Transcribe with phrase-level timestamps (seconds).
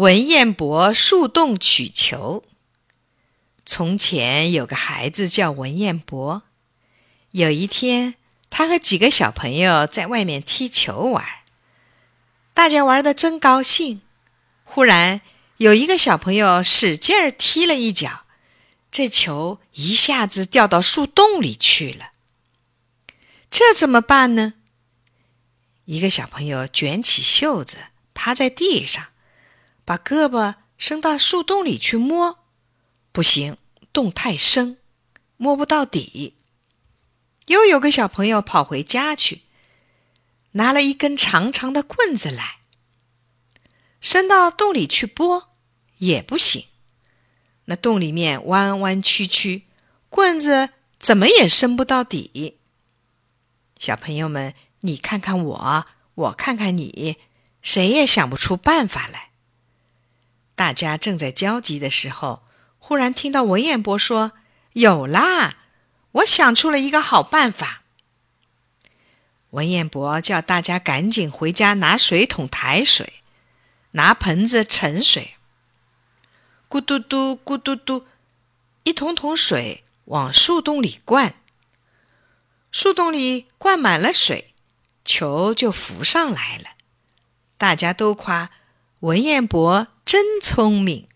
[0.00, 2.42] 文彦博树洞取球。
[3.66, 6.44] 从前有个孩子叫文彦博。
[7.32, 8.14] 有一天，
[8.48, 11.22] 他和几个小朋友在外面踢球玩，
[12.54, 14.00] 大家玩的真高兴。
[14.64, 15.20] 忽然，
[15.58, 18.22] 有一个小朋友使劲儿踢了一脚，
[18.90, 22.12] 这球一下子掉到树洞里去了。
[23.50, 24.54] 这怎么办呢？
[25.84, 27.76] 一个小朋友卷起袖子，
[28.14, 29.08] 趴在地上。
[29.90, 32.38] 把胳膊伸到树洞里去摸，
[33.10, 33.56] 不行，
[33.92, 34.78] 洞太深，
[35.36, 36.36] 摸不到底。
[37.46, 39.42] 又有个小朋友跑回家去，
[40.52, 42.60] 拿了一根长长的棍子来，
[44.00, 45.48] 伸到洞里去拨，
[45.98, 46.66] 也不行。
[47.64, 49.64] 那洞里面弯弯曲曲，
[50.08, 50.68] 棍子
[51.00, 52.60] 怎么也伸不到底。
[53.80, 57.16] 小朋友们，你看看我，我看看你，
[57.60, 59.29] 谁也想不出办法来。
[60.60, 62.42] 大家正在焦急的时候，
[62.78, 64.32] 忽然听到文彦博说
[64.74, 65.56] ：“有啦，
[66.12, 67.80] 我想出了一个好办法。”
[69.52, 73.22] 文彦博叫大家赶紧回家拿水桶抬水，
[73.92, 75.36] 拿盆子盛水。
[76.68, 78.04] 咕嘟嘟，咕嘟嘟，
[78.82, 81.36] 一桶桶水往树洞里灌。
[82.70, 84.52] 树洞里灌满了水，
[85.06, 86.72] 球就浮上来了。
[87.56, 88.50] 大家都夸
[88.98, 89.86] 文彦博。
[90.12, 91.09] 真聪明。